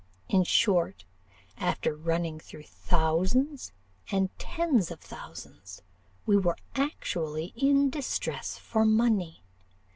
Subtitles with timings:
[0.27, 1.05] In short,
[1.57, 3.71] after running through thousands
[4.11, 5.83] and tens of thousands,
[6.25, 9.43] we were actually in distress for money.